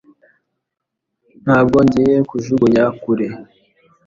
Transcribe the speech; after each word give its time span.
Ntabwo 1.43 1.77
ngiye 1.85 2.17
kujugunya 2.29 2.83
kure 3.01 3.27